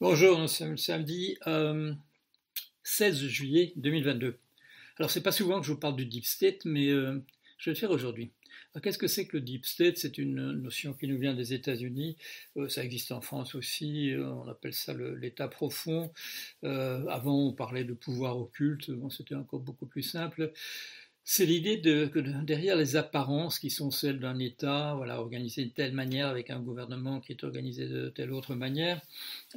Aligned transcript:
Bonjour, 0.00 0.48
samedi 0.48 1.38
16 2.82 3.26
juillet 3.28 3.72
2022. 3.76 4.36
Alors, 4.98 5.08
c'est 5.08 5.22
pas 5.22 5.30
souvent 5.30 5.60
que 5.60 5.66
je 5.66 5.72
vous 5.72 5.78
parle 5.78 5.94
du 5.94 6.04
Deep 6.04 6.26
State, 6.26 6.64
mais 6.64 6.88
euh, 6.88 7.22
je 7.58 7.70
vais 7.70 7.74
le 7.74 7.78
faire 7.78 7.92
aujourd'hui. 7.92 8.32
Qu'est-ce 8.82 8.98
que 8.98 9.06
c'est 9.06 9.28
que 9.28 9.36
le 9.36 9.40
Deep 9.40 9.64
State? 9.64 9.98
C'est 9.98 10.18
une 10.18 10.50
notion 10.60 10.94
qui 10.94 11.06
nous 11.06 11.16
vient 11.16 11.32
des 11.32 11.54
États-Unis. 11.54 12.16
Euh, 12.56 12.68
ça 12.68 12.82
existe 12.82 13.12
en 13.12 13.20
France 13.20 13.54
aussi. 13.54 14.10
Euh, 14.10 14.28
on 14.28 14.48
appelle 14.48 14.74
ça 14.74 14.94
l'État 14.94 15.46
profond. 15.46 16.12
avant, 16.64 17.46
on 17.46 17.52
parlait 17.52 17.84
de 17.84 17.94
pouvoir 17.94 18.36
occulte. 18.36 18.90
Bon, 18.90 19.10
C'était 19.10 19.36
encore 19.36 19.60
beaucoup 19.60 19.86
plus 19.86 20.02
simple. 20.02 20.52
C'est 21.26 21.46
l'idée 21.46 21.80
que 21.80 22.18
derrière 22.44 22.76
les 22.76 22.96
apparences 22.96 23.58
qui 23.58 23.70
sont 23.70 23.90
celles 23.90 24.20
d'un 24.20 24.38
État, 24.38 24.92
voilà, 24.94 25.18
organisé 25.20 25.64
de 25.64 25.70
telle 25.70 25.94
manière 25.94 26.28
avec 26.28 26.50
un 26.50 26.60
gouvernement 26.60 27.20
qui 27.20 27.32
est 27.32 27.44
organisé 27.44 27.88
de 27.88 28.10
telle 28.10 28.30
autre 28.30 28.54
manière, 28.54 29.00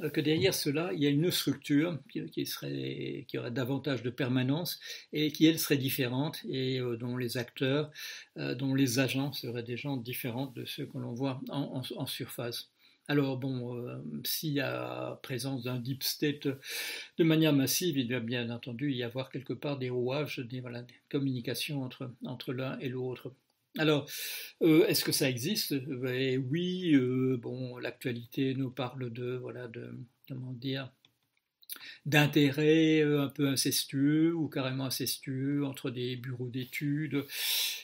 euh, 0.00 0.08
que 0.08 0.22
derrière 0.22 0.54
cela, 0.54 0.90
il 0.94 1.02
y 1.02 1.06
a 1.06 1.10
une 1.10 1.30
structure 1.30 1.98
qui, 2.32 2.46
serait, 2.46 3.26
qui 3.28 3.36
aurait 3.36 3.50
davantage 3.50 4.02
de 4.02 4.08
permanence 4.08 4.80
et 5.12 5.30
qui, 5.30 5.44
elle, 5.44 5.58
serait 5.58 5.76
différente 5.76 6.40
et 6.48 6.80
euh, 6.80 6.96
dont 6.96 7.18
les 7.18 7.36
acteurs, 7.36 7.90
euh, 8.38 8.54
dont 8.54 8.74
les 8.74 8.98
agents 8.98 9.34
seraient 9.34 9.62
des 9.62 9.76
gens 9.76 9.98
différents 9.98 10.46
de 10.46 10.64
ceux 10.64 10.86
que 10.86 10.96
l'on 10.96 11.12
voit 11.12 11.38
en 11.50 12.06
surface. 12.06 12.70
Alors 13.08 13.38
bon, 13.38 13.74
euh, 13.74 13.96
s'il 14.22 14.52
y 14.52 14.60
a 14.60 15.18
présence 15.22 15.62
d'un 15.62 15.78
deep 15.78 16.02
state 16.02 16.46
de 16.46 17.24
manière 17.24 17.54
massive, 17.54 17.96
il 17.96 18.06
doit 18.06 18.20
bien 18.20 18.50
entendu 18.50 18.92
y 18.92 19.02
avoir 19.02 19.30
quelque 19.30 19.54
part 19.54 19.78
des 19.78 19.88
rouages, 19.88 20.40
des, 20.40 20.62
communications 21.10 21.82
entre, 21.82 22.12
entre 22.26 22.52
l'un 22.52 22.78
et 22.80 22.90
l'autre. 22.90 23.32
Alors, 23.78 24.10
euh, 24.62 24.86
est-ce 24.86 25.04
que 25.04 25.12
ça 25.12 25.28
existe? 25.30 25.74
Ben 25.74 26.44
Oui, 26.50 26.94
euh, 26.94 27.38
bon, 27.38 27.78
l'actualité 27.78 28.54
nous 28.54 28.70
parle 28.70 29.10
de, 29.10 29.36
voilà, 29.36 29.68
de, 29.68 29.94
comment 30.28 30.52
dire, 30.52 30.92
d'intérêts 32.06 33.00
euh, 33.00 33.22
un 33.22 33.28
peu 33.28 33.48
incestueux 33.48 34.34
ou 34.34 34.48
carrément 34.48 34.86
incestueux 34.86 35.64
entre 35.64 35.90
des 35.90 36.16
bureaux 36.16 36.48
d'études 36.48 37.24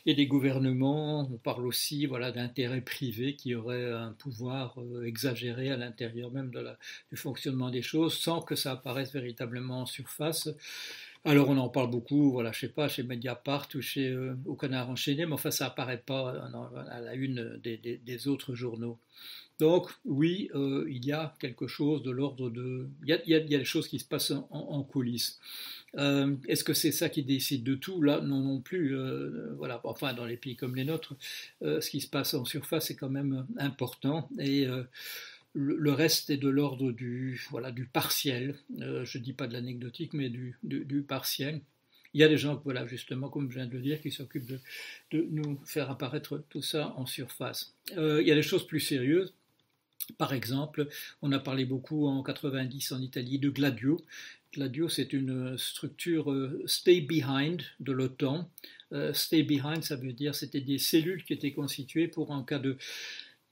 et 0.07 0.15
des 0.15 0.27
gouvernements. 0.27 1.29
On 1.33 1.39
parle 1.39 1.67
aussi 1.67 2.07
voilà, 2.07 2.33
d'intérêts 2.33 2.81
privés 2.81 3.37
qui 3.37 3.55
auraient 3.55 3.93
un 3.93 4.13
pouvoir 4.13 4.81
euh, 4.81 5.05
exagéré 5.05 5.71
à 5.71 5.77
l'intérieur 5.77 6.31
même 6.33 6.51
du 7.11 7.17
fonctionnement 7.17 7.71
des 7.71 7.83
choses 7.83 8.17
sans 8.19 8.41
que 8.41 8.57
ça 8.57 8.73
apparaisse 8.73 9.13
véritablement 9.13 9.83
en 9.83 9.87
surface. 9.87 10.49
Alors 11.27 11.49
on 11.49 11.57
en 11.57 11.71
parle 11.71 11.91
beaucoup, 11.91 12.33
voilà, 12.33 12.53
je 12.53 12.61
sais 12.61 12.69
pas, 12.69 12.87
chez 12.87 13.03
Mediapart 13.03 13.69
ou 13.75 13.81
chez 13.81 14.11
euh, 14.11 14.37
Au 14.45 14.57
Canard 14.57 14.91
enchaîné, 14.91 15.25
mais 15.25 15.33
enfin 15.33 15.51
ça 15.51 15.67
apparaît 15.67 16.03
pas 16.05 16.35
à 16.91 17.01
la 17.01 17.15
une 17.15 17.59
des 17.63 18.29
autres 18.29 18.55
journaux. 18.55 18.99
Donc 19.61 19.89
oui, 20.05 20.51
euh, 20.55 20.85
il 20.89 21.05
y 21.05 21.13
a 21.13 21.35
quelque 21.39 21.67
chose 21.69 22.03
de 22.03 22.11
l'ordre 22.11 22.51
de... 22.51 22.89
Il 23.07 23.21
y, 23.27 23.35
a, 23.35 23.41
des 23.41 23.65
choses 23.65 23.87
qui 23.87 24.01
se 24.01 24.05
passent 24.05 24.33
en, 24.51 24.83
coulisses. 24.83 25.39
Euh, 25.97 26.35
est-ce 26.49 26.65
que 26.65 26.75
c'est 26.75 26.91
ça 26.91 27.09
qui 27.09 27.23
décide 27.23 27.63
de 27.63 27.77
tout? 27.77 28.03
Là, 28.03 28.21
non, 28.21 28.41
non 28.41 28.61
plus. 28.61 28.97
Euh, 28.97 29.55
voilà. 29.57 29.81
Enfin, 29.85 30.13
dans 30.13 30.25
les 30.25 30.37
pays 30.37 30.57
comme 30.57 30.75
les 30.75 30.85
nôtres, 30.85 31.15
ce 31.63 31.89
qui 31.89 32.01
se 32.01 32.09
passe 32.09 32.35
en 32.35 32.45
surface 32.45 32.91
est 32.91 32.97
quand 32.97 33.11
même 33.11 33.47
important. 33.57 34.29
Et 34.41 34.67
le, 35.53 35.93
reste 35.93 36.31
est 36.31 36.37
de 36.37 36.49
l'ordre 36.49 36.91
du, 36.91 37.41
voilà, 37.51 37.71
du 37.71 37.87
partiel. 37.87 38.57
je 38.77 39.19
ne 39.19 39.23
dis 39.23 39.35
pas 39.35 39.47
de 39.47 39.53
l'anecdotique, 39.53 40.15
mais 40.15 40.31
du, 40.31 40.59
du, 40.65 41.03
partiel. 41.03 41.61
Il 42.13 42.21
y 42.21 42.25
a 42.25 42.29
des 42.29 42.39
gens, 42.39 42.61
voilà, 42.65 42.87
justement, 42.89 43.29
comme 43.29 43.51
je 43.51 43.57
viens 43.57 43.67
de 43.67 43.73
le 43.73 43.81
dire, 43.81 44.01
qui 44.01 44.11
s'occupent 44.11 44.47
de, 44.47 44.61
de, 45.13 45.27
nous 45.31 45.61
faire 45.65 45.91
apparaître 45.91 46.43
tout 46.49 46.63
ça 46.63 46.93
en 46.97 47.07
surface. 47.07 47.73
il 47.97 48.27
y 48.27 48.33
a 48.33 48.35
des 48.35 48.43
choses 48.43 48.67
plus 48.67 48.81
sérieuses. 48.81 49.33
Par 50.19 50.33
exemple, 50.33 50.89
on 51.23 51.33
a 51.33 51.39
parlé 51.39 51.65
beaucoup 51.65 52.07
en 52.07 52.23
90 52.23 52.93
en 52.93 53.01
Italie 53.01 53.39
de 53.39 53.51
Gladio. 53.51 54.01
Gladio, 54.53 54.89
c'est 54.89 55.13
une 55.13 55.59
structure 55.59 56.31
euh, 56.31 56.63
stay 56.67 57.01
behind 57.01 57.63
de 57.81 57.93
l'OTAN. 57.93 58.49
Euh, 58.93 59.13
stay 59.13 59.43
behind, 59.43 59.83
ça 59.83 59.97
veut 59.97 60.13
dire 60.13 60.35
c'était 60.35 60.61
des 60.61 60.79
cellules 60.79 61.25
qui 61.25 61.33
étaient 61.33 61.53
constituées 61.53 62.07
pour 62.07 62.31
en 62.31 62.45
cas 62.45 62.61
de 62.61 62.77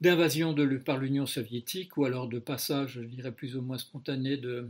d'invasion 0.02 0.52
par 0.84 0.98
l'Union 0.98 1.26
soviétique 1.26 1.96
ou 1.96 2.04
alors 2.04 2.26
de 2.26 2.40
passage, 2.40 2.94
je 2.94 3.02
dirais 3.02 3.30
plus 3.30 3.56
ou 3.56 3.62
moins 3.62 3.78
spontané, 3.78 4.36
de, 4.36 4.68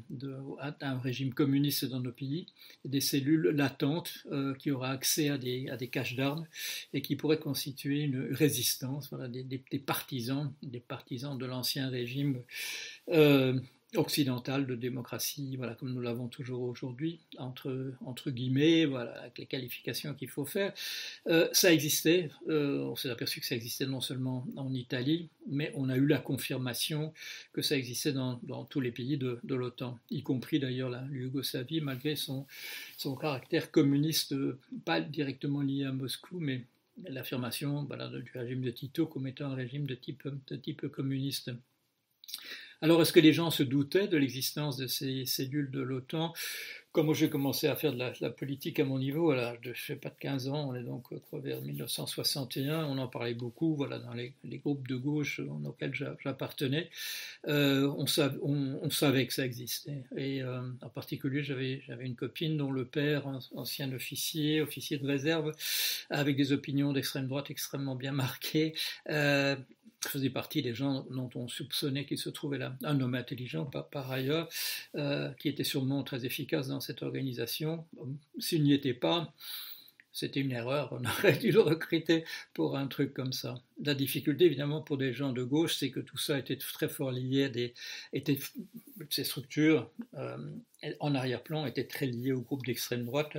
un 0.82 0.98
régime 0.98 1.32
communiste 1.32 1.86
dans 1.86 2.00
nos 2.00 2.12
pays, 2.12 2.46
des 2.84 3.00
cellules 3.00 3.48
latentes 3.48 4.26
euh, 4.30 4.54
qui 4.54 4.70
auraient 4.70 4.90
accès 4.90 5.30
à 5.30 5.38
des, 5.38 5.70
à 5.70 5.78
des 5.78 5.88
caches 5.88 6.16
d'armes 6.16 6.46
et 6.92 7.00
qui 7.00 7.16
pourraient 7.16 7.38
constituer 7.38 8.02
une 8.02 8.28
résistance, 8.30 9.08
voilà, 9.08 9.26
des, 9.26 9.58
partisans, 9.78 10.52
des 10.62 10.80
partisans 10.80 11.38
de 11.38 11.46
l'ancien 11.46 11.88
régime 11.88 12.42
euh, 13.08 13.58
occidentale 13.96 14.66
de 14.66 14.74
démocratie, 14.74 15.56
voilà, 15.56 15.74
comme 15.74 15.92
nous 15.92 16.00
l'avons 16.00 16.28
toujours 16.28 16.62
aujourd'hui, 16.62 17.20
entre, 17.38 18.30
guillemets, 18.30 18.86
voilà, 18.86 19.12
avec 19.20 19.38
les 19.38 19.46
qualifications 19.46 20.14
qu'il 20.14 20.28
faut 20.28 20.44
faire. 20.44 20.72
Euh, 21.26 21.48
ça 21.52 21.72
existait, 21.72 22.30
euh, 22.48 22.80
on 22.84 22.96
s'est 22.96 23.10
aperçu 23.10 23.40
que 23.40 23.46
ça 23.46 23.54
existait 23.54 23.86
non 23.86 24.00
seulement 24.00 24.46
en 24.56 24.72
Italie, 24.72 25.28
mais 25.46 25.72
on 25.74 25.88
a 25.88 25.96
eu 25.96 26.06
la 26.06 26.18
confirmation 26.18 27.12
que 27.52 27.60
ça 27.60 27.76
existait 27.76 28.12
dans, 28.12 28.38
tous 28.70 28.80
les 28.80 28.92
pays 28.92 29.18
de, 29.18 29.40
l'OTAN, 29.44 29.98
y 30.10 30.22
compris 30.22 30.58
d'ailleurs 30.58 30.88
la 30.88 31.04
Yougoslavie, 31.12 31.80
malgré 31.80 32.16
son, 32.16 32.46
caractère 33.20 33.70
communiste, 33.70 34.34
pas 34.84 35.00
directement 35.00 35.60
lié 35.60 35.84
à 35.84 35.92
Moscou, 35.92 36.38
mais 36.40 36.64
l'affirmation 37.08 37.84
voilà, 37.84 38.08
du 38.08 38.30
régime 38.34 38.62
de 38.62 38.70
Tito 38.70 39.06
comme 39.06 39.26
étant 39.26 39.46
un 39.46 39.54
régime 39.54 39.86
de 39.86 39.94
type 39.94 40.88
communiste. 40.88 41.50
Alors, 42.82 43.00
est-ce 43.00 43.12
que 43.12 43.20
les 43.20 43.32
gens 43.32 43.52
se 43.52 43.62
doutaient 43.62 44.08
de 44.08 44.16
l'existence 44.16 44.76
de 44.76 44.88
ces 44.88 45.24
cellules 45.24 45.70
de 45.70 45.80
l'OTAN? 45.80 46.34
Comme 46.90 47.14
j'ai 47.14 47.30
commencé 47.30 47.68
à 47.68 47.76
faire 47.76 47.92
de 47.92 47.98
la, 48.20 48.30
politique 48.30 48.80
à 48.80 48.84
mon 48.84 48.98
niveau, 48.98 49.30
à 49.30 49.36
l'âge 49.36 49.60
de, 49.60 49.72
sais 49.72 49.94
pas, 49.94 50.10
de 50.10 50.16
15 50.18 50.48
ans, 50.48 50.68
on 50.68 50.74
est 50.74 50.82
donc 50.82 51.06
vers 51.32 51.62
1961, 51.62 52.84
on 52.84 52.98
en 52.98 53.06
parlait 53.06 53.34
beaucoup, 53.34 53.76
voilà, 53.76 54.00
dans 54.00 54.12
les, 54.12 54.34
groupes 54.58 54.86
de 54.88 54.96
gauche 54.96 55.40
auxquels 55.64 55.94
j'appartenais, 55.94 56.90
euh, 57.46 57.86
on, 57.96 58.06
savait 58.90 59.26
que 59.26 59.32
ça 59.32 59.46
existait. 59.46 60.02
Et 60.16 60.42
euh, 60.42 60.60
en 60.82 60.88
particulier, 60.90 61.44
j'avais 61.44 61.80
une 62.00 62.16
copine 62.16 62.56
dont 62.56 62.72
le 62.72 62.84
père, 62.84 63.26
ancien 63.54 63.90
officier, 63.92 64.60
officier 64.60 64.98
de 64.98 65.06
réserve, 65.06 65.52
avec 66.10 66.36
des 66.36 66.52
opinions 66.52 66.92
d'extrême 66.92 67.28
droite 67.28 67.50
extrêmement 67.50 67.94
bien 67.94 68.12
marquées, 68.12 68.74
euh, 69.08 69.56
faisait 70.08 70.30
partie 70.30 70.62
des 70.62 70.74
gens 70.74 71.06
dont 71.10 71.30
on 71.34 71.48
soupçonnait 71.48 72.04
qu'il 72.04 72.18
se 72.18 72.30
trouvait 72.30 72.58
là. 72.58 72.76
Un 72.82 73.00
homme 73.00 73.14
intelligent, 73.14 73.64
par, 73.64 74.10
ailleurs, 74.10 74.48
euh, 74.96 75.30
qui 75.34 75.48
était 75.48 75.64
sûrement 75.64 76.02
très 76.02 76.24
efficace 76.24 76.68
dans 76.68 76.80
cette 76.80 77.02
organisation. 77.02 77.84
S'il 78.38 78.62
n'y 78.62 78.72
était 78.72 78.94
pas, 78.94 79.32
c'était 80.12 80.40
une 80.40 80.52
erreur, 80.52 80.92
on 80.92 81.04
aurait 81.18 81.38
dû 81.38 81.50
le 81.52 81.60
recruter 81.60 82.24
pour 82.52 82.76
un 82.76 82.86
truc 82.86 83.14
comme 83.14 83.32
ça. 83.32 83.54
La 83.82 83.94
difficulté, 83.94 84.44
évidemment, 84.44 84.82
pour 84.82 84.98
des 84.98 85.12
gens 85.12 85.32
de 85.32 85.42
gauche, 85.42 85.76
c'est 85.76 85.90
que 85.90 86.00
tout 86.00 86.18
ça 86.18 86.38
était 86.38 86.56
très 86.56 86.88
fort 86.88 87.12
lié 87.12 87.44
à 87.44 87.48
des. 87.48 87.74
Ces 89.10 89.24
structures, 89.24 89.90
euh, 90.14 90.36
en 91.00 91.14
arrière-plan, 91.14 91.66
étaient 91.66 91.86
très 91.86 92.06
liées 92.06 92.32
au 92.32 92.42
groupe 92.42 92.64
d'extrême 92.64 93.04
droite, 93.04 93.36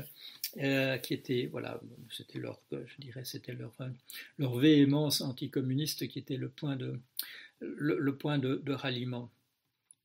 euh, 0.57 0.97
qui 0.97 1.13
était, 1.13 1.47
voilà, 1.51 1.81
c'était 2.11 2.39
leur, 2.39 2.59
je 2.71 2.95
dirais, 2.99 3.25
c'était 3.25 3.53
leur, 3.53 3.73
leur 4.37 4.55
véhémence 4.57 5.21
anticommuniste 5.21 6.07
qui 6.07 6.19
était 6.19 6.37
le 6.37 6.49
point 6.49 6.75
de, 6.75 6.99
le, 7.59 8.15
point 8.15 8.37
de, 8.37 8.71
ralliement. 8.71 9.31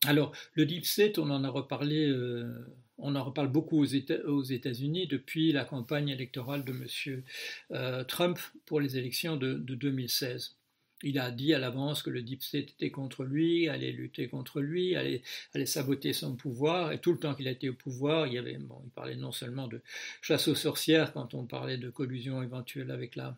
Alors, 0.07 0.33
le 0.55 0.65
deep 0.65 0.87
state, 0.87 1.19
on 1.19 1.31
en 1.31 1.45
a 1.45 1.49
reparlé. 1.49 2.09
Euh, 2.09 2.53
on 2.99 3.15
en 3.15 3.25
reparle 3.25 3.49
beaucoup 3.49 3.81
aux 3.81 4.43
États-Unis 4.43 5.07
depuis 5.07 5.53
la 5.53 5.65
campagne 5.65 6.09
électorale 6.09 6.65
de 6.65 6.73
M. 6.73 7.23
Euh, 7.71 8.03
Trump 8.05 8.39
pour 8.67 8.81
les 8.81 8.99
élections 8.99 9.37
de, 9.37 9.55
2016. 9.55 10.58
Il 11.05 11.19
a 11.21 11.31
dit 11.31 11.55
à 11.55 11.61
l'avance 11.61 12.03
que 12.03 12.11
le 12.11 12.23
Deep 12.23 12.43
State 12.43 12.71
était 12.71 12.91
contre 12.91 13.23
lui, 13.23 13.69
allait 13.69 13.93
lutter 13.93 14.29
contre 14.29 14.61
lui, 14.61 14.97
allait, 14.97 15.23
saboter 15.65 16.13
son 16.13 16.35
pouvoir. 16.35 16.91
Et 16.91 16.99
tout 16.99 17.13
le 17.13 17.19
temps 17.19 17.35
qu'il 17.35 17.47
a 17.47 17.53
été 17.53 17.69
au 17.69 17.75
pouvoir, 17.75 18.27
il, 18.27 18.33
y 18.33 18.39
avait, 18.39 18.57
bon, 18.59 18.81
il 18.85 18.91
parlait 18.91 19.15
non 19.15 19.31
seulement 19.31 19.69
de 19.69 19.81
chasse 20.23 20.49
aux 20.49 20.57
sorcières 20.57 21.13
quand 21.13 21.35
on 21.35 21.45
parlait 21.45 21.79
de 21.79 21.89
collusion 21.89 22.43
éventuelle 22.43 22.91
avec 22.91 23.15
la, 23.15 23.37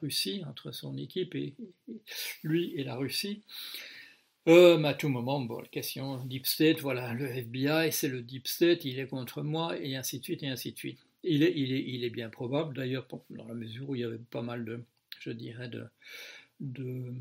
Russie, 0.00 0.42
entre 0.48 0.70
son 0.70 0.96
équipe 0.96 1.34
et 1.34 1.54
lui 2.44 2.72
et 2.76 2.84
la 2.84 2.94
Russie, 2.94 3.42
euh, 4.48 4.82
à 4.84 4.94
tout 4.94 5.08
moment, 5.08 5.40
bon, 5.40 5.62
question 5.70 6.24
Deep 6.24 6.46
State, 6.46 6.80
voilà, 6.80 7.12
le 7.12 7.26
FBI, 7.26 7.92
c'est 7.92 8.08
le 8.08 8.22
Deep 8.22 8.48
State, 8.48 8.84
il 8.84 8.98
est 8.98 9.06
contre 9.06 9.42
moi, 9.42 9.78
et 9.78 9.96
ainsi 9.96 10.18
de 10.18 10.24
suite, 10.24 10.42
et 10.42 10.48
ainsi 10.48 10.72
de 10.72 10.78
suite. 10.78 10.98
Il 11.22 11.42
est, 11.42 11.52
il 11.54 11.72
est, 11.72 11.84
il 11.86 12.04
est 12.04 12.10
bien 12.10 12.30
probable, 12.30 12.74
d'ailleurs, 12.74 13.06
dans 13.28 13.46
la 13.46 13.54
mesure 13.54 13.90
où 13.90 13.94
il 13.96 14.00
y 14.00 14.04
avait 14.04 14.18
pas 14.18 14.40
mal 14.40 14.64
de, 14.64 14.80
je 15.20 15.30
dirais, 15.30 15.68
de, 15.68 15.84
de, 16.60 17.12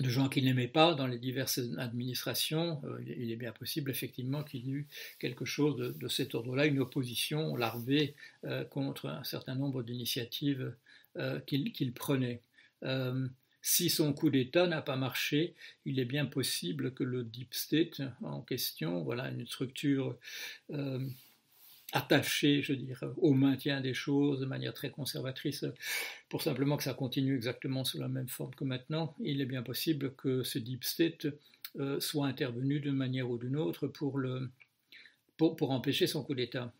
gens 0.00 0.28
qui 0.28 0.42
n'aimaient 0.42 0.68
pas 0.68 0.94
dans 0.94 1.06
les 1.06 1.18
diverses 1.18 1.60
administrations, 1.78 2.80
euh, 2.84 2.98
il 3.06 3.30
est 3.30 3.36
bien 3.36 3.52
possible, 3.52 3.90
effectivement, 3.90 4.42
qu'il 4.42 4.66
y 4.66 4.70
ait 4.70 4.72
eu 4.72 4.88
quelque 5.18 5.44
chose 5.44 5.76
de, 5.76 6.08
cet 6.08 6.34
ordre-là, 6.34 6.66
une 6.66 6.80
opposition 6.80 7.56
larvée 7.56 8.14
euh, 8.44 8.64
contre 8.64 9.08
un 9.08 9.24
certain 9.24 9.54
nombre 9.54 9.82
d'initiatives 9.82 10.74
qu'il 11.46 11.92
prenait. 11.92 12.40
Si 13.62 13.88
son 13.88 14.12
coup 14.12 14.30
d'État 14.30 14.66
n'a 14.66 14.82
pas 14.82 14.96
marché, 14.96 15.54
il 15.84 16.00
est 16.00 16.04
bien 16.04 16.26
possible 16.26 16.92
que 16.92 17.04
le 17.04 17.22
Deep 17.22 17.54
State 17.54 18.02
en 18.22 18.42
question, 18.42 19.04
voilà 19.04 19.30
une 19.30 19.46
structure 19.46 20.18
attachée, 21.94 22.60
je 22.60 22.74
dirais, 22.74 23.06
au 23.16 23.32
maintien 23.32 23.80
des 23.80 23.94
choses 23.94 24.40
de 24.40 24.46
manière 24.46 24.74
très 24.74 24.90
conservatrice, 24.90 25.64
pour 26.28 26.42
simplement 26.42 26.76
que 26.76 26.82
ça 26.82 26.92
continue 26.92 27.34
exactement 27.34 27.84
sous 27.84 27.98
la 27.98 28.08
même 28.08 28.28
forme 28.28 28.54
que 28.54 28.64
maintenant, 28.64 29.14
il 29.20 29.40
est 29.40 29.46
bien 29.46 29.62
possible 29.62 30.14
que 30.14 30.42
ce 30.42 30.58
Deep 30.58 30.84
State 30.84 31.26
euh, 31.80 31.98
soit 32.00 32.26
intervenu 32.26 32.80
d'une 32.80 32.96
manière 32.96 33.30
ou 33.30 33.38
d'une 33.38 33.56
autre 33.56 33.86
pour, 33.86 34.18
le, 34.18 34.50
pour 35.38 35.70
empêcher 35.70 36.06
son 36.06 36.22
coup 36.22 36.34
d'État. 36.34 36.72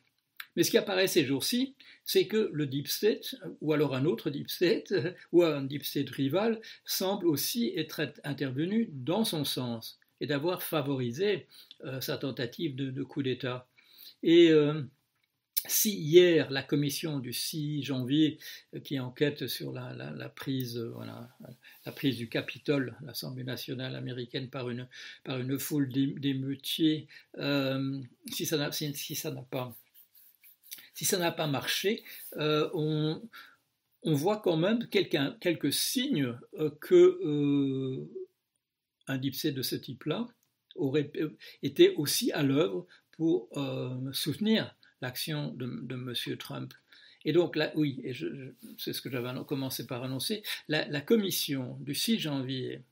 Mais 0.57 0.63
ce 0.63 0.71
qui 0.71 0.79
apparaît 0.79 1.09
ces 1.09 1.25
jours-ci, 1.25 1.75
c'est 2.05 2.27
que 2.27 2.51
le 2.53 2.67
deep 2.67 2.87
state, 2.87 3.35
ou 3.61 3.73
alors 3.73 3.95
un 3.95 4.05
autre 4.05 4.31
deep 4.31 4.49
state, 4.49 4.95
ou 5.33 5.43
un 5.43 5.63
deep 5.63 5.85
state 5.85 6.11
rival, 6.11 6.61
semble 6.85 7.27
aussi 7.27 7.73
être 7.77 8.03
intervenu 8.23 8.89
dans 8.93 9.25
son 9.25 9.45
sens 9.45 9.99
et 10.21 10.27
d'avoir 10.27 10.63
favorisé 10.63 11.47
euh, 11.85 12.01
sa 12.01 12.17
tentative 12.17 12.77
de, 12.77 13.03
coup 13.03 13.23
d'État. 13.23 13.67
Et 14.23 14.51
euh, 14.51 14.83
si 15.67 15.95
hier 15.95 16.51
la 16.51 16.63
commission 16.63 17.19
du 17.19 17.33
6 17.33 17.83
janvier 17.83 18.39
euh, 18.75 18.81
qui 18.81 18.99
enquête 19.01 19.47
sur 19.47 19.73
la, 19.73 20.29
prise, 20.29 20.83
la 21.87 21.93
prise 21.93 22.17
du 22.17 22.29
Capitole, 22.29 22.97
l'Assemblée 23.03 23.45
nationale 23.45 23.97
américaine 23.97 24.51
par 24.51 24.71
une, 24.71 24.89
par 25.25 25.39
une 25.39 25.59
foule 25.59 25.89
d'émeutiers, 25.91 27.09
si 27.35 28.47
ça 28.47 28.57
n'a 28.57 29.43
pas 29.43 29.75
si 30.95 31.17
pas 31.37 31.47
marché, 31.47 32.05
euh, 32.37 32.71
on, 32.73 33.21
voit 34.05 34.39
quand 34.39 34.57
même 34.57 34.87
quelques 34.89 35.73
signes 35.73 36.37
euh, 36.59 36.71
que 36.81 37.19
euh, 37.25 38.09
un 39.09 39.19
dipsé 39.19 39.51
de 39.51 39.63
ce 39.63 39.77
type-là 39.77 40.29
aurait 40.77 41.11
été 41.63 41.95
aussi 41.97 42.33
à 42.33 42.43
l'œuvre 42.43 42.87
pour 43.13 43.49
soutenir 44.13 44.75
l'action 45.05 45.53
de, 45.55 45.67
M. 45.95 46.37
Trump. 46.37 46.75
Et 47.25 47.33
donc 47.33 47.57
là, 47.57 47.73
oui, 47.75 48.01
et 48.05 48.13
c'est 48.79 48.93
ce 48.93 49.01
que 49.01 49.11
j'avais 49.11 49.31
commencé 49.47 49.87
par 49.87 50.03
annoncer, 50.03 50.43
la, 50.69 51.01
commission 51.01 51.79
du 51.81 51.95
6 51.95 52.19
janvier 52.19 52.83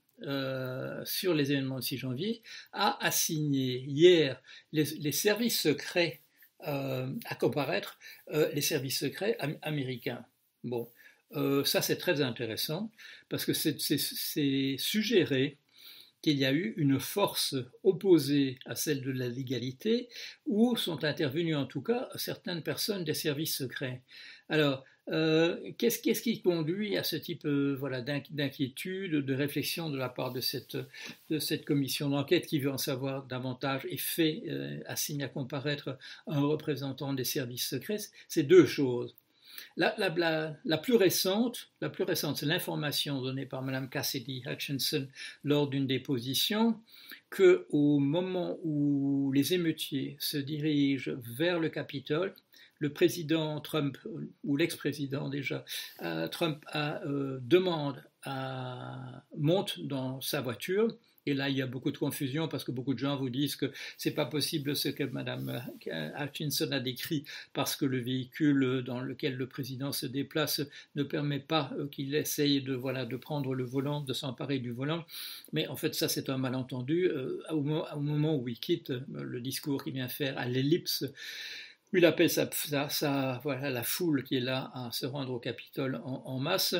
sur 1.04 1.34
les 1.34 1.52
événements 1.52 1.80
du 1.80 1.86
6 1.86 1.98
janvier 1.98 2.42
a 2.72 3.04
assigné 3.04 3.80
hier 3.80 4.40
les 4.72 5.12
services 5.12 5.60
secrets 5.60 6.22
euh, 6.68 7.12
à 7.24 7.34
comparaître 7.34 7.98
euh, 8.32 8.48
les 8.52 8.60
services 8.60 9.00
secrets 9.00 9.36
américains. 9.62 10.24
Bon, 10.62 10.88
euh, 11.34 11.64
ça 11.64 11.82
c'est 11.82 11.96
très 11.96 12.20
intéressant 12.20 12.92
parce 13.28 13.44
que 13.44 13.52
c'est 13.52 14.76
suggéré 14.78 15.58
qu'il 16.22 16.38
y 16.38 16.44
a 16.44 16.52
eu 16.52 16.74
une 16.76 17.00
force 17.00 17.56
opposée 17.82 18.58
à 18.64 18.74
celle 18.74 19.02
de 19.02 19.10
la 19.10 19.28
légalité, 19.28 20.08
où 20.46 20.76
sont 20.76 21.04
intervenues 21.04 21.56
en 21.56 21.66
tout 21.66 21.82
cas 21.82 22.08
certaines 22.14 22.62
personnes 22.62 23.04
des 23.04 23.14
services 23.14 23.56
secrets. 23.56 24.02
Alors, 24.48 24.84
euh, 25.10 25.72
qu'est-ce, 25.78 26.22
qui 26.22 26.42
conduit 26.42 26.96
à 26.96 27.02
ce 27.02 27.16
type 27.16 27.44
euh, 27.44 27.74
voilà, 27.78 28.00
d'inquiétude, 28.00 29.16
de 29.16 29.34
réflexion 29.34 29.90
de 29.90 29.98
la 29.98 30.08
part 30.08 30.32
de 30.32 30.40
cette, 30.40 30.76
de 31.28 31.38
cette 31.40 31.64
commission 31.64 32.08
d'enquête 32.10 32.46
qui 32.46 32.60
veut 32.60 32.70
en 32.70 32.78
savoir 32.78 33.24
davantage 33.26 33.84
et 33.90 33.96
fait, 33.96 34.44
euh, 34.46 34.78
assigne 34.86 35.24
à 35.24 35.28
comparaître 35.28 35.98
un 36.28 36.40
représentant 36.40 37.14
des 37.14 37.24
services 37.24 37.66
secrets? 37.66 37.98
C'est 38.28 38.44
deux 38.44 38.66
choses. 38.66 39.16
La, 39.76 40.78
plus 40.78 40.96
récente, 40.96 41.70
la 41.81 41.88
plus 41.88 42.04
récente, 42.04 42.38
c'est 42.38 42.46
l'information 42.46 43.20
donnée 43.22 43.46
par 43.46 43.62
Mme 43.62 43.88
Cassidy 43.88 44.43
Hutchinson 44.46 45.08
lors 45.44 45.69
d'une 45.69 45.87
déposition 45.87 46.78
que 47.31 47.66
au 47.70 47.99
moment 47.99 48.58
où 48.62 49.32
les 49.32 49.54
émeutiers 49.54 50.16
se 50.20 50.37
dirigent 50.37 51.12
vers 51.37 51.58
le 51.58 51.70
Capitole, 51.70 52.34
le 52.78 52.93
président 52.93 53.60
Trump, 53.60 53.96
ou 54.44 54.56
l'ex-président 54.56 55.28
déjà, 55.28 55.64
euh, 56.02 56.26
Trump 56.28 56.64
euh, 56.75 57.38
demande 57.40 58.02
à, 58.25 59.25
monte 59.38 59.81
dans 59.81 60.20
sa 60.20 60.40
voiture. 60.40 60.88
Et 61.26 61.34
là, 61.34 61.48
il 61.48 61.56
y 61.56 61.62
a 61.62 61.66
beaucoup 61.66 61.92
de 61.92 61.98
confusion 61.98 62.48
parce 62.48 62.64
que 62.64 62.72
beaucoup 62.72 62.94
de 62.94 62.98
gens 62.98 63.16
vous 63.16 63.30
disent 63.30 63.56
que 63.56 63.72
c'est 63.96 64.12
pas 64.12 64.26
possible 64.26 64.74
ce 64.74 64.88
que 64.88 65.04
Mme 65.04 65.62
Hutchinson 66.19 66.70
a 66.72 66.80
décrit 66.80 67.24
parce 67.52 67.76
que 67.76 67.84
le 67.84 68.00
véhicule 68.00 68.82
dans 68.84 69.00
lequel 69.00 69.36
le 69.36 69.46
président 69.46 69.92
se 69.92 70.06
déplace 70.06 70.62
ne 70.94 71.02
permet 71.02 71.40
pas 71.40 71.72
euh, 71.78 71.88
qu'il 71.88 72.14
essaye 72.14 72.62
de, 72.62 72.74
voilà, 72.74 73.04
de 73.04 73.16
prendre 73.16 73.54
le 73.54 73.64
volant, 73.64 74.00
de 74.00 74.12
s'emparer 74.12 74.58
du 74.58 74.70
volant. 74.70 75.04
Mais 75.52 75.66
en 75.69 75.76
fait, 75.76 75.94
ça, 75.94 76.08
c'est 76.08 76.28
un 76.28 76.38
malentendu. 76.38 77.10
au, 77.50 77.60
moment, 77.62 78.36
où 78.36 78.48
il 78.48 78.58
quitte 78.58 78.92
le 79.12 79.40
discours 79.40 79.82
qu'il 79.84 79.94
vient 79.94 80.08
faire 80.08 80.38
à 80.38 80.46
l'ellipse, 80.46 81.04
il 81.92 82.06
appelle 82.06 82.30
ça, 82.30 83.40
voilà, 83.42 83.70
la 83.70 83.82
foule 83.82 84.24
qui 84.24 84.36
est 84.36 84.40
là 84.40 84.70
à 84.74 84.90
se 84.92 85.04
rendre 85.04 85.32
au 85.32 85.38
Capitole 85.38 86.00
en, 86.04 86.38
masse. 86.38 86.74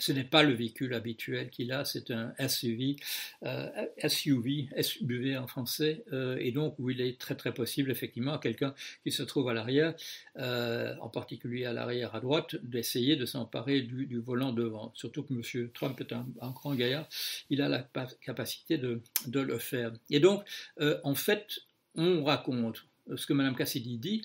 Ce 0.00 0.12
n'est 0.12 0.24
pas 0.24 0.44
le 0.44 0.54
véhicule 0.54 0.94
habituel 0.94 1.50
qu'il 1.50 1.72
a, 1.72 1.84
c'est 1.84 2.12
un 2.12 2.32
SUV, 2.46 2.96
euh, 3.42 3.68
SUV, 4.06 4.68
SUV 4.80 5.36
en 5.36 5.48
français, 5.48 6.04
euh, 6.12 6.36
et 6.38 6.52
donc 6.52 6.76
où 6.78 6.88
il 6.88 7.00
est 7.00 7.18
très 7.18 7.34
très 7.34 7.52
possible 7.52 7.90
effectivement 7.90 8.34
à 8.34 8.38
quelqu'un 8.38 8.74
qui 9.02 9.10
se 9.10 9.24
trouve 9.24 9.48
à 9.48 9.54
l'arrière, 9.54 9.94
euh, 10.36 10.94
en 11.00 11.08
particulier 11.08 11.64
à 11.64 11.72
l'arrière 11.72 12.14
à 12.14 12.20
droite, 12.20 12.54
d'essayer 12.62 13.16
de 13.16 13.26
s'emparer 13.26 13.82
du, 13.82 14.18
volant 14.20 14.52
devant. 14.52 14.92
Surtout 14.94 15.24
que 15.24 15.34
M. 15.34 15.68
Trump 15.74 16.00
est 16.00 16.12
un, 16.12 16.26
grand 16.52 16.74
gaillard, 16.76 17.08
il 17.50 17.60
a 17.60 17.68
la 17.68 17.88
capacité 18.20 18.78
de, 18.78 19.00
le 19.26 19.58
faire. 19.58 19.92
Et 20.10 20.20
donc, 20.20 20.44
en 20.80 21.14
fait, 21.14 21.58
on 21.96 22.22
raconte, 22.24 22.84
ce 23.16 23.26
que 23.26 23.32
Mme 23.32 23.56
Cassidy 23.56 23.98
dit, 23.98 24.22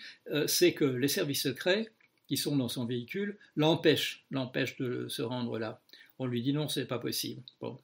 c'est 0.47 0.73
que 0.73 0.85
les 0.85 1.07
services 1.07 1.43
secrets 1.43 1.89
qui 2.27 2.37
sont 2.37 2.55
dans 2.55 2.69
son 2.69 2.85
véhicule 2.85 3.37
l'empêchent, 3.55 4.25
l'empêchent 4.31 4.77
de 4.77 5.07
se 5.07 5.21
rendre 5.21 5.59
là. 5.59 5.81
On 6.19 6.25
lui 6.25 6.41
dit 6.41 6.53
non, 6.53 6.67
c'est 6.67 6.85
pas 6.85 6.99
possible. 6.99 7.41
Bon. 7.59 7.79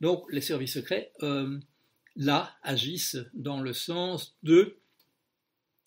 Donc 0.00 0.24
les 0.30 0.40
services 0.40 0.74
secrets, 0.74 1.12
euh, 1.22 1.58
là, 2.16 2.54
agissent 2.62 3.18
dans 3.34 3.60
le 3.60 3.72
sens 3.72 4.36
de 4.42 4.76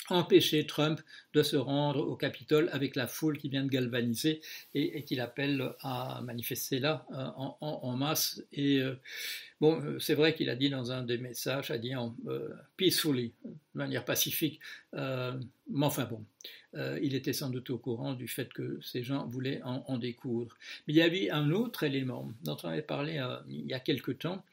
empêcher 0.10 0.68
Trump 0.68 1.00
de 1.34 1.44
se 1.44 1.56
rendre 1.56 2.06
au 2.06 2.18
Capitole 2.18 2.68
avec 2.74 2.98
la 2.98 3.08
foule 3.08 3.38
qui 3.38 3.48
vient 3.48 3.64
de 3.64 3.70
galvaniser 3.70 4.42
et, 4.74 5.06
qu'il 5.06 5.22
appelle 5.22 5.74
à 5.80 6.22
manifester 6.24 6.80
là 6.80 7.06
euh, 7.14 7.26
en, 7.62 7.96
masse. 7.96 8.44
Et 8.52 8.80
euh, 8.80 9.00
bon, 9.62 9.82
c'est 10.00 10.16
vrai 10.16 10.36
qu'il 10.36 10.50
a 10.50 10.58
dit 10.58 10.70
dans 10.70 10.92
un 10.92 11.04
des 11.04 11.18
messages, 11.18 11.72
a 11.72 11.78
dit 11.78 11.96
en 11.96 12.18
peacefully, 12.76 13.32
de 13.74 13.78
manière 13.80 14.06
pacifique, 14.06 14.60
mais 14.94 15.86
enfin 15.86 16.06
bon, 16.06 16.24
il 17.02 17.16
était 17.16 17.34
sans 17.34 17.50
doute 17.50 17.70
au 17.70 17.78
courant 17.78 18.14
du 18.14 18.28
fait 18.28 18.52
que 18.54 18.80
ces 18.82 19.04
gens 19.04 19.26
voulaient 19.28 19.62
en, 19.64 19.84
en 19.88 19.98
découdre. 19.98 20.56
Mais 20.88 20.94
il 20.94 20.98
y 20.98 21.02
avait 21.02 21.30
un 21.30 21.52
autre 21.52 21.84
élément 21.84 22.32
dont 22.44 22.58
on 22.64 22.70
avait 22.70 22.82
parlé 22.82 23.24
il 23.48 23.66
y 23.66 23.74
a 23.74 23.80
quelque 23.80 24.12
temps, 24.12 24.44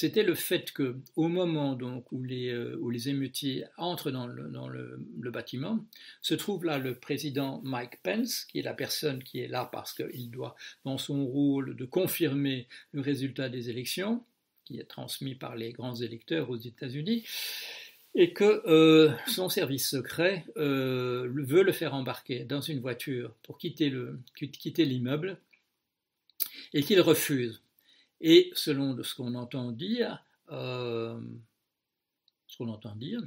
c'était 0.00 0.22
le 0.22 0.34
fait 0.34 0.72
que, 0.72 0.96
au 1.14 1.28
moment 1.28 1.74
donc 1.74 2.10
où 2.10 2.22
les, 2.22 2.48
euh, 2.48 2.78
où 2.80 2.88
les 2.88 3.10
émeutiers 3.10 3.66
entrent 3.76 4.10
dans, 4.10 4.26
le, 4.26 4.48
dans 4.48 4.66
le, 4.66 4.98
bâtiment, 5.30 5.84
se 6.22 6.32
trouve 6.32 6.64
là 6.64 6.78
le 6.78 6.94
président 6.94 7.60
Mike 7.64 8.02
Pence, 8.02 8.46
qui 8.46 8.60
est 8.60 8.62
la 8.62 8.72
personne 8.72 9.22
qui 9.22 9.40
est 9.40 9.46
là 9.46 9.68
parce 9.70 9.92
qu'il 9.92 10.30
doit, 10.30 10.56
dans 10.86 10.96
son 10.96 11.26
rôle 11.26 11.76
de 11.76 11.84
confirmer 11.84 12.66
le 12.92 13.02
résultat 13.02 13.50
des 13.50 13.68
élections, 13.68 14.24
qui 14.64 14.78
est 14.78 14.84
transmis 14.84 15.34
par 15.34 15.54
les 15.54 15.72
grands 15.72 15.96
électeurs 15.96 16.48
aux 16.48 16.56
États-Unis, 16.56 17.26
et 18.14 18.32
que 18.32 18.62
euh, 18.66 19.12
son 19.28 19.48
service 19.48 19.88
secret 19.88 20.44
euh, 20.56 21.30
veut 21.32 21.62
le 21.62 21.72
faire 21.72 21.94
embarquer 21.94 22.44
dans 22.44 22.60
une 22.60 22.80
voiture 22.80 23.34
pour 23.42 23.58
quitter 23.58 23.90
l'immeuble, 24.84 25.38
et 26.72 26.82
qu'il 26.82 27.00
refuse. 27.00 27.62
Et 28.20 28.50
selon 28.54 29.02
ce 29.02 29.14
qu'on 29.14 29.34
entend 29.34 29.72
dire, 29.72 30.22
euh, 30.50 31.18
ce 32.46 32.56
qu'on 32.58 32.68
entend 32.68 32.94
dire, 32.96 33.20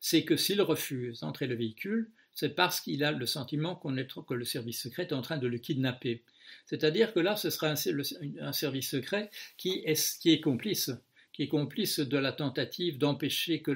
c'est 0.00 0.24
que 0.24 0.36
s'il 0.36 0.62
refuse 0.62 1.20
d'entrer 1.20 1.46
le 1.46 1.56
véhicule, 1.56 2.10
c'est 2.32 2.54
parce 2.54 2.80
qu'il 2.80 3.02
a 3.02 3.10
le 3.10 3.26
sentiment 3.26 3.74
que 3.74 4.34
le 4.34 4.44
service 4.44 4.82
secret 4.82 5.04
est 5.04 5.12
en 5.12 5.22
train 5.22 5.38
de 5.38 5.48
le 5.48 5.58
kidnapper. 5.58 6.22
C'est-à-dire 6.66 7.12
que 7.12 7.20
là, 7.20 7.36
ce 7.36 7.50
sera 7.50 7.70
un, 7.70 8.52
service 8.52 8.90
secret 8.90 9.30
qui 9.56 9.82
est, 9.84 10.18
qui 10.20 10.30
est, 10.30 10.40
complice, 10.40 10.92
qui 11.38 11.44
est 11.44 11.48
complice 11.48 12.00
de 12.00 12.18
la 12.18 12.32
tentative 12.32 12.98
d'empêcher 12.98 13.62
que 13.62 13.70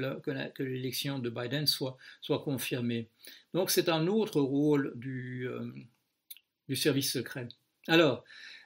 l'élection 0.65 1.21
de 1.21 1.31
Biden 1.31 1.69
soit, 1.69 1.97
confirmée. 2.45 3.09
Donc 3.55 3.71
c'est 3.71 3.89
un 3.89 4.09
autre 4.09 4.41
rôle 4.41 4.93
du, 4.97 5.47
euh, 5.47 5.71
service 6.75 7.13
secret. 7.13 7.47
Alors, 7.87 8.25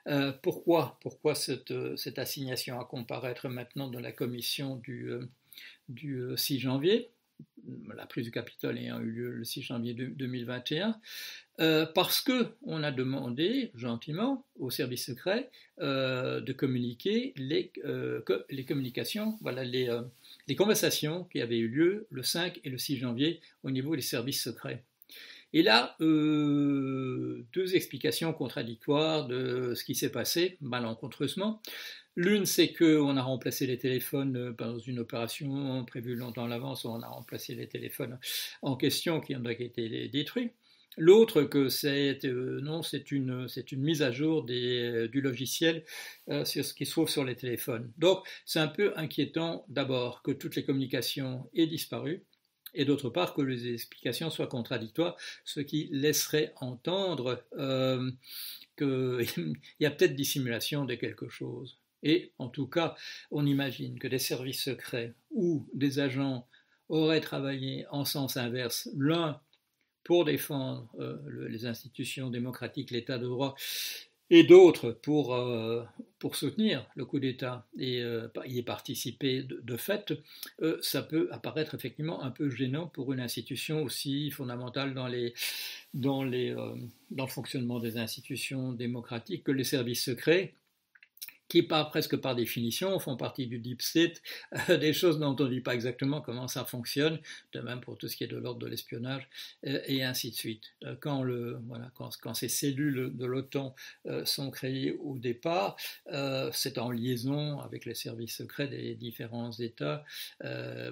euh, 0.09 0.33
pourquoi, 0.43 0.99
euh, 1.29 1.97
cette, 1.97 2.19
assignation 2.19 2.81
à 2.81 2.87
comparaître 2.87 3.51
maintenant 3.51 3.89
dans 3.89 4.01
la 4.01 4.13
commission 4.13 4.77
du, 4.77 5.11
6 5.89 6.07
euh, 6.07 6.59
janvier? 6.59 7.11
La 7.95 8.07
prise 8.07 8.25
du 8.25 8.31
Capitole 8.31 8.79
ayant 8.79 9.01
eu 9.01 9.11
lieu 9.11 9.31
le 9.31 9.45
6 9.45 9.63
janvier 9.63 9.95
2021, 9.95 10.99
euh, 11.61 11.87
parce 11.87 12.21
qu'on 12.21 12.83
a 12.83 12.93
demandé 12.93 13.71
gentiment 13.75 14.45
aux 14.59 14.71
services 14.71 15.07
secrets 15.07 15.51
euh, 15.81 16.41
de 16.41 16.53
communiquer 16.53 17.33
les, 17.37 17.73
euh, 17.85 18.21
communications, 18.67 19.39
voilà, 19.41 19.65
les, 19.65 20.57
conversations 20.57 21.25
qui 21.25 21.41
avaient 21.41 21.59
eu 21.59 21.69
lieu 21.69 22.07
le 22.11 22.23
5 22.23 22.61
et 22.65 22.71
le 22.71 22.79
6 22.79 22.99
janvier 22.99 23.41
au 23.63 23.71
niveau 23.71 23.97
des 23.97 24.03
services 24.03 24.43
secrets. 24.43 24.85
Et 25.53 25.63
là, 25.63 25.97
deux 26.01 27.77
explications 27.77 28.33
contradictoires 28.35 29.27
de 29.27 29.75
ce 29.75 29.85
qui 29.85 29.95
s'est 29.95 30.11
passé 30.11 30.59
malencontreusement. 30.61 31.63
L'une, 32.19 32.47
c'est 32.47 32.73
qu'on 32.73 33.19
a 33.19 33.23
remplacé 33.23 33.67
les 33.67 33.77
téléphones 33.77 34.37
euh, 34.37 34.53
dans 34.53 34.79
une 34.79 35.01
opération 35.01 35.85
prévue 35.85 36.15
longtemps 36.15 36.47
à 36.47 36.49
l'avance, 36.49 36.87
on 36.87 37.03
a 37.03 37.09
remplacé 37.09 37.55
les 37.55 37.69
téléphones 37.69 38.19
en 38.63 38.75
question 38.77 39.21
qui 39.21 39.37
ont 39.37 39.45
été 39.45 40.09
détruits. 40.09 40.53
L'autre, 40.97 41.43
que 41.43 41.69
c'est 41.69 42.25
euh, 42.25 42.59
une, 43.11 43.47
une 43.71 43.83
mise 43.83 44.01
à 44.01 44.13
jour 44.13 44.47
euh, 44.49 45.09
du 45.09 45.21
logiciel 45.21 45.85
sur 46.45 46.65
ce 46.65 46.73
qui 46.73 46.87
se 46.87 46.93
trouve 46.93 47.11
sur 47.11 47.23
les 47.23 47.37
téléphones. 47.37 47.93
Donc, 47.99 48.27
c'est 48.47 48.61
un 48.61 48.69
peu 48.69 48.95
inquiétant 48.97 49.67
d'abord 49.69 50.23
que 50.23 50.31
toutes 50.31 50.57
les 50.57 50.65
communications 50.65 51.51
aient 51.55 51.67
disparu 51.67 52.25
et 52.73 52.87
d'autre 52.87 53.11
part 53.11 53.35
que 53.35 53.43
les 53.43 53.73
explications 53.75 54.31
soient 54.31 54.47
contradictoires, 54.47 55.17
ce 55.45 55.61
qui 55.61 55.89
laisserait 55.93 56.53
entendre 56.57 57.45
qu'il 58.79 59.57
y 59.81 59.87
a 59.87 59.91
peut-être 59.91 60.15
dissimulation 60.15 60.87
de 60.87 60.95
quelque 60.95 61.29
chose. 61.29 61.79
Et 62.03 62.33
en 62.39 62.49
tout 62.49 62.67
cas, 62.67 62.95
on 63.31 63.47
imagine 63.47 63.99
que 63.99 64.09
des 64.09 64.19
services 64.19 64.63
secrets 64.63 65.15
ou 65.31 65.67
des 65.75 65.99
agents 65.99 66.47
auraient 66.89 67.21
travaillé 67.21 67.87
en 67.91 68.05
sens 68.05 68.37
inverse, 68.37 68.89
l'un 68.97 69.41
pour 70.05 70.25
défendre 70.25 70.89
euh, 71.01 71.17
les 71.49 71.67
institutions 71.67 72.31
démocratiques, 72.31 72.93
l'état 72.93 73.19
de 73.19 73.27
droit, 73.27 73.57
et 74.31 74.45
d'autres 74.45 74.91
pour, 74.91 75.35
euh, 75.35 75.85
pour 76.19 76.37
soutenir 76.37 76.87
le 76.95 77.05
coup 77.05 77.19
d'État 77.19 77.67
et 77.79 78.03
euh, 78.03 78.29
y 78.45 78.63
participer. 78.63 79.43
De, 79.43 79.77
fait, 79.77 80.15
ça 80.81 81.03
peut 81.03 81.29
apparaître 81.33 81.75
effectivement 81.75 82.23
un 82.23 82.31
peu 82.31 82.51
gênant 82.51 82.87
pour 82.87 83.13
une 83.13 83.21
institution 83.21 83.83
aussi 83.83 84.31
fondamentale 84.31 84.95
dans, 84.95 85.07
les, 85.09 85.35
dans, 85.95 86.23
les, 86.23 86.55
dans 87.11 87.25
le 87.25 87.31
fonctionnement 87.31 87.81
des 87.81 87.99
institutions 87.99 88.73
démocratiques 88.73 89.45
que 89.45 89.53
les 89.53 89.65
services 89.65 90.05
secrets 90.05 90.55
qui 91.49 91.63
par, 91.63 91.91
presque 91.91 92.17
par 92.17 92.35
définition 92.35 92.99
font 92.99 93.17
partie 93.17 93.47
du 93.47 93.59
deep 93.59 93.83
state, 93.83 94.23
euh, 94.71 94.77
des 94.77 94.93
choses 94.93 95.19
dont 95.19 95.37
on 95.39 95.45
ne 95.45 95.51
dit 95.51 95.61
pas 95.61 95.75
exactement 95.75 96.21
comment 96.21 96.49
ça 96.49 96.65
fonctionne, 96.65 97.21
de 97.53 97.61
même 97.61 97.81
pour 97.81 97.97
tout 97.97 98.09
ce 98.09 98.17
qui 98.17 98.25
est 98.25 98.29
de 98.29 98.37
l'ordre 98.37 98.61
de 98.61 98.67
l'espionnage, 98.67 99.29
euh, 99.67 99.81
et 99.87 100.03
ainsi 100.03 100.31
de 100.31 100.37
suite. 100.37 100.75
Euh, 100.85 100.97
quand, 101.01 101.23
le, 101.23 101.59
voilà, 101.67 101.91
quand, 101.95 102.11
quand 102.21 102.35
ces 102.35 102.49
cellules 102.49 103.13
de 103.15 103.27
l'OTAN 103.27 103.75
sont 104.25 104.51
créées 104.51 104.93
au 104.93 105.19
départ, 105.19 105.77
c'est 106.53 106.79
en 106.79 106.91
liaison 106.91 107.61
avec 107.61 107.85
les 107.85 107.95
services 107.95 108.37
secrets 108.37 108.69
des 108.69 108.95
différents 108.95 109.53
États, 109.53 110.05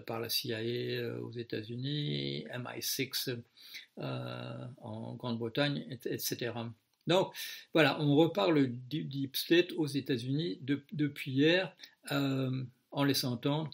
par 0.07 0.21
la 0.21 0.29
CIA 0.29 1.19
aux 1.21 1.33
États-Unis, 1.33 2.47
MI6 2.55 3.37
en 3.97 5.15
Grande-Bretagne, 5.15 5.87
etc. 5.91 6.53
Donc 7.07 7.33
voilà, 7.73 8.01
on 8.01 8.15
reparle 8.17 8.67
du 8.67 9.05
Deep 9.05 9.37
State 9.37 9.73
aux 9.73 9.87
États-Unis 9.87 10.59
depuis 10.93 11.33
hier, 11.33 11.75
euh, 12.13 12.65
en 12.91 13.05
laissant 13.05 13.33
entendre 13.33 13.71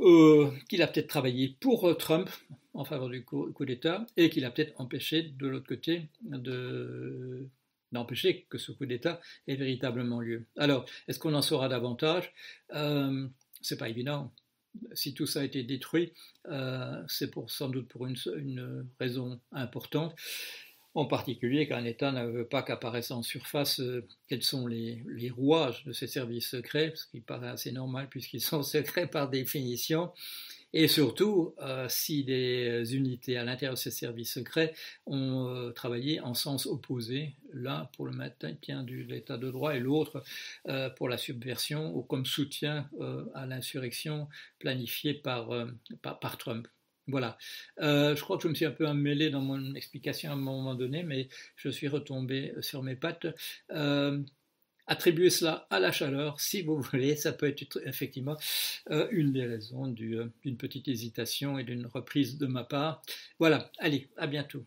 euh, 0.00 0.50
qu'il 0.68 0.82
a 0.82 0.86
peut-être 0.86 1.08
travaillé 1.08 1.56
pour 1.60 1.88
euh, 1.88 1.94
Trump 1.94 2.30
en 2.74 2.84
faveur 2.84 3.08
du 3.08 3.24
coup, 3.24 3.52
d'État 3.64 4.06
et 4.16 4.30
qu'il 4.30 4.44
a 4.44 4.50
peut-être 4.50 4.80
empêché 4.80 5.22
de 5.22 5.46
l'autre 5.46 5.66
côté 5.66 6.08
d'empêcher 7.92 8.46
que 8.48 8.56
ce 8.56 8.72
coup 8.72 8.86
d'État 8.86 9.20
ait 9.46 9.56
véritablement 9.56 10.20
lieu. 10.20 10.46
Alors, 10.56 10.86
est-ce 11.06 11.18
qu'on 11.18 11.34
en 11.34 11.42
saura 11.42 11.68
davantage? 11.68 12.32
C'est 13.60 13.76
pas 13.76 13.90
évident. 13.90 14.32
Si 14.94 15.12
tout 15.12 15.26
ça 15.26 15.40
a 15.40 15.44
été 15.44 15.62
détruit, 15.64 16.14
c'est 17.08 17.30
pour, 17.30 17.50
sans 17.50 17.68
doute 17.68 17.88
pour 17.88 18.06
une 18.06 18.86
raison 18.98 19.38
importante 19.52 20.14
en 20.94 21.06
particulier 21.06 21.66
quand 21.66 21.76
un 21.76 21.84
État 21.84 22.12
ne 22.12 22.26
veut 22.26 22.46
pas 22.46 22.62
qu'apparaissent 22.62 23.10
en 23.10 23.22
surface 23.22 23.80
euh, 23.80 24.06
quels 24.28 24.42
sont 24.42 24.66
les, 24.66 25.02
rouages 25.30 25.84
de 25.84 25.92
ces 25.92 26.06
services 26.06 26.48
secrets, 26.50 26.92
ce 26.94 27.06
qui 27.06 27.20
paraît 27.20 27.48
assez 27.48 27.72
normal 27.72 28.08
puisqu'ils 28.10 28.40
sont 28.42 28.62
secrets 28.62 29.06
par 29.06 29.30
définition, 29.30 30.12
et 30.74 30.88
surtout 30.88 31.54
euh, 31.60 31.86
si 31.88 32.24
des 32.24 32.94
unités 32.94 33.36
à 33.36 33.44
l'intérieur 33.44 33.74
de 33.74 33.78
ces 33.78 33.90
services 33.90 34.32
secrets 34.32 34.74
ont 35.06 35.48
euh, 35.48 35.70
travaillé 35.70 36.20
en 36.20 36.34
sens 36.34 36.66
opposé, 36.66 37.34
l'un 37.52 37.88
pour 37.96 38.06
le 38.06 38.12
maintien 38.12 38.82
de 38.82 38.94
l'état 38.94 39.36
de 39.36 39.50
droit 39.50 39.76
et 39.76 39.80
l'autre 39.80 40.22
pour 40.96 41.08
la 41.10 41.18
subversion 41.18 41.94
ou 41.94 42.02
comme 42.02 42.24
soutien 42.24 42.88
à 43.34 43.44
l'insurrection 43.44 44.26
planifiée 44.58 45.12
par 45.12 45.50
Trump. 46.38 46.66
Voilà. 47.08 47.36
Euh, 47.80 48.14
je 48.14 48.22
crois 48.22 48.36
que 48.36 48.44
je 48.44 48.48
me 48.48 48.54
suis 48.54 48.64
un 48.64 48.70
peu 48.70 48.86
emmêlé 48.86 49.30
dans 49.30 49.40
mon 49.40 49.74
explication 49.74 50.30
à 50.30 50.34
un 50.34 50.36
moment 50.36 50.74
donné, 50.74 51.02
mais 51.02 51.28
je 51.56 51.68
suis 51.68 51.88
retombé 51.88 52.54
sur 52.60 52.82
mes 52.82 52.96
pattes. 52.96 53.26
Euh, 53.70 54.22
attribuer 54.86 55.30
cela 55.30 55.66
à 55.70 55.80
la 55.80 55.92
chaleur, 55.92 56.40
si 56.40 56.62
vous 56.62 56.80
voulez, 56.92 57.16
ça 57.16 57.32
peut 57.32 57.46
être 57.48 57.80
effectivement 57.86 58.36
euh, 58.90 59.08
une 59.10 59.32
des 59.32 59.46
raisons 59.46 59.86
d'une 59.88 60.56
petite 60.56 60.88
hésitation 60.88 61.58
et 61.58 61.64
d'une 61.64 61.86
reprise 61.86 62.38
de 62.38 62.46
ma 62.46 62.64
part. 62.64 63.02
Voilà, 63.38 63.70
allez, 63.78 64.08
à 64.16 64.26
bientôt. 64.26 64.64